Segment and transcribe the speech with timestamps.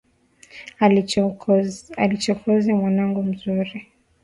[2.03, 3.77] Usimchokoze mwanangu mzuri.